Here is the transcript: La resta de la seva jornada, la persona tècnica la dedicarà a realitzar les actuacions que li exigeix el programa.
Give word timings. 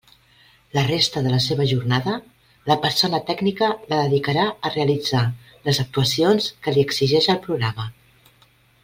La 0.75 0.83
resta 0.85 1.21
de 1.25 1.33
la 1.33 1.41
seva 1.47 1.65
jornada, 1.71 2.15
la 2.71 2.77
persona 2.85 3.19
tècnica 3.29 3.69
la 3.93 3.99
dedicarà 4.07 4.47
a 4.49 4.73
realitzar 4.77 5.21
les 5.69 5.83
actuacions 5.85 6.49
que 6.65 6.75
li 6.79 6.87
exigeix 6.87 7.29
el 7.35 7.43
programa. 7.45 7.87